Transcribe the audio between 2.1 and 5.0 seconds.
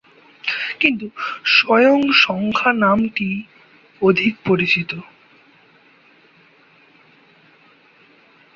সংখ্যা নামটিই অধিক পরিচিত।